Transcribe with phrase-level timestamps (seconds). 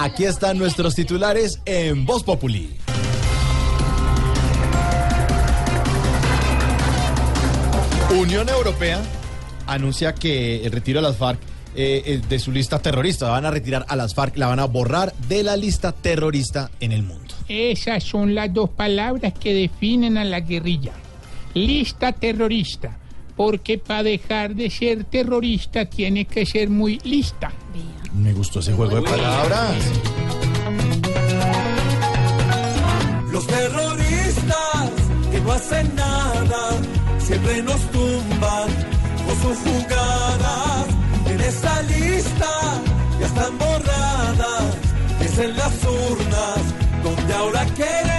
[0.00, 2.70] Aquí están nuestros titulares en Voz Populi.
[8.16, 9.02] Unión Europea
[9.66, 11.40] anuncia que el retiro de las FARC
[11.74, 13.28] eh, eh, de su lista terrorista.
[13.28, 16.92] Van a retirar a las FARC, la van a borrar de la lista terrorista en
[16.92, 17.34] el mundo.
[17.48, 20.92] Esas son las dos palabras que definen a la guerrilla.
[21.54, 22.96] Lista terrorista.
[23.34, 27.52] Porque para dejar de ser terrorista tiene que ser muy lista.
[28.14, 29.76] Me gustó ese juego de palabras.
[33.30, 34.90] Los terroristas
[35.30, 36.70] que no hacen nada
[37.18, 38.68] siempre nos tumban
[39.26, 40.86] con sus jugadas.
[41.26, 42.50] En esa lista
[43.20, 44.76] ya están borradas,
[45.20, 46.58] es en las urnas
[47.04, 48.17] donde ahora quieren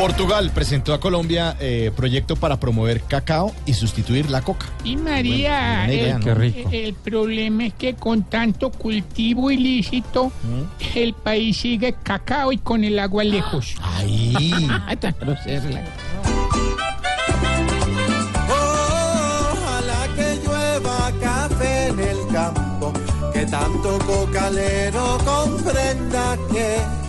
[0.00, 4.64] Portugal presentó a Colombia eh, proyecto para promover cacao y sustituir la coca.
[4.82, 6.24] Y María, idea, el, ¿no?
[6.24, 6.70] Qué rico.
[6.72, 10.32] el problema es que con tanto cultivo ilícito,
[10.94, 13.74] el país sigue cacao y con el agua lejos.
[13.82, 14.32] Ahí.
[19.52, 22.94] Ojalá que llueva café en el campo,
[23.34, 26.99] que tanto cocalero comprenda que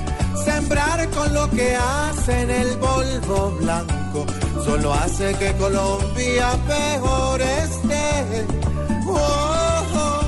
[1.13, 4.25] con lo que hace en el polvo blanco
[4.63, 8.45] solo hace que Colombia peor esté.
[9.05, 10.21] Oh, oh,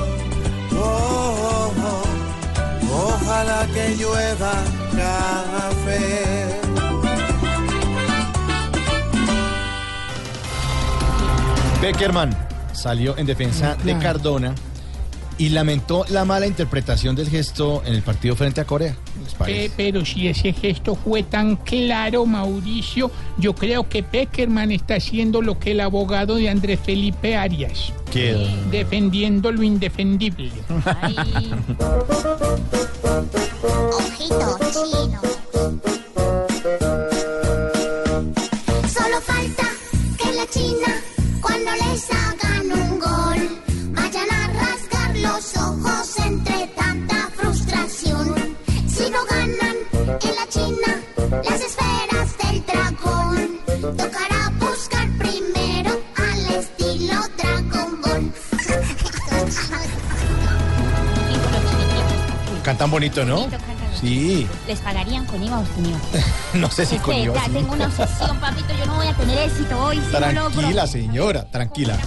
[0.75, 3.13] oh, oh.
[3.15, 4.53] Ojalá que llueva
[4.91, 6.59] café.
[11.81, 12.35] Beckerman
[12.73, 14.53] salió en defensa de Cardona
[15.37, 18.95] y lamentó la mala interpretación del gesto en el partido frente a Corea.
[19.75, 25.59] Pero si ese gesto fue tan claro, Mauricio, yo creo que Peckerman está haciendo lo
[25.59, 28.35] que el abogado de Andrés Felipe Arias, ¿Qué?
[28.71, 30.51] defendiendo lo indefendible.
[33.97, 35.21] Ojito chino.
[38.87, 39.63] Solo falta
[40.17, 41.01] que la China,
[62.63, 63.35] Cantan bonito, ¿no?
[63.35, 63.83] Bonito, cantan.
[63.99, 65.99] Sí, Les pagarían con IVA o sin IVA.
[66.53, 67.51] no sé si con IVA, ya sí.
[67.51, 68.73] tengo una obsesión, papito.
[68.77, 70.49] Yo no voy a tener éxito hoy si no.
[70.49, 71.97] Tranquila, señora, tranquila.